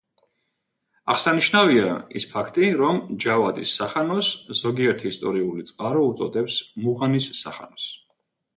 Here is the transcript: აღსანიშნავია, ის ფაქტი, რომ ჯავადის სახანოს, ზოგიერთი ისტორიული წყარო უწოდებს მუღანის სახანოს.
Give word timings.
აღსანიშნავია, 1.13 1.91
ის 2.19 2.25
ფაქტი, 2.31 2.71
რომ 2.79 3.03
ჯავადის 3.25 3.75
სახანოს, 3.81 4.31
ზოგიერთი 4.63 5.09
ისტორიული 5.13 5.69
წყარო 5.73 6.09
უწოდებს 6.09 6.59
მუღანის 6.89 7.33
სახანოს. 7.45 7.91